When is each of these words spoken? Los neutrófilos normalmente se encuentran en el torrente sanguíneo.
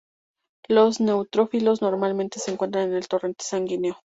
Los 0.67 0.99
neutrófilos 0.99 1.83
normalmente 1.83 2.39
se 2.39 2.49
encuentran 2.49 2.87
en 2.89 2.95
el 2.95 3.07
torrente 3.07 3.45
sanguíneo. 3.45 3.99